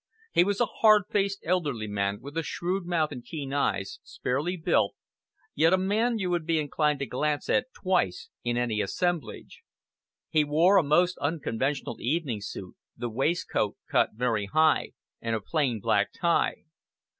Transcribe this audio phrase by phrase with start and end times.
[0.31, 4.57] He was a hard faced, elderly man, with a shrewd mouth and keen eyes, sparely
[4.57, 4.95] built,
[5.53, 9.61] yet a man you would be inclined to glance at twice in any assemblage.
[10.27, 15.79] He wore a most unconventional evening suit, the waistcoat cut very high, and a plain
[15.79, 16.63] black tie.